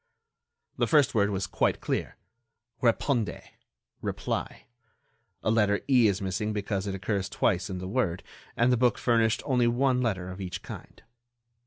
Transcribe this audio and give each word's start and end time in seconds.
The 0.79 0.87
first 0.87 1.13
word 1.13 1.29
was 1.29 1.45
quite 1.45 1.79
clear: 1.79 2.17
répondez 2.81 3.43
[reply], 4.01 4.65
a 5.43 5.51
letter 5.51 5.81
E 5.87 6.07
is 6.07 6.23
missing 6.23 6.53
because 6.53 6.87
it 6.87 6.95
occurs 6.95 7.29
twice 7.29 7.69
in 7.69 7.77
the 7.77 7.87
word, 7.87 8.23
and 8.57 8.73
the 8.73 8.77
book 8.77 8.97
furnished 8.97 9.43
only 9.45 9.67
one 9.67 10.01
letter 10.01 10.31
of 10.31 10.41
each 10.41 10.63
kind. 10.63 11.03